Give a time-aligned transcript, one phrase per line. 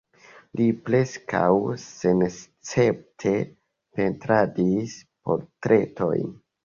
[0.59, 1.49] Li preskaŭ
[1.83, 3.35] senescepte
[4.01, 4.97] pentradis
[5.29, 6.35] portretojn.